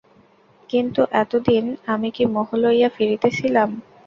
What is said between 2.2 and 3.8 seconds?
মোহ লইয়া ফিরিতেছিলাম!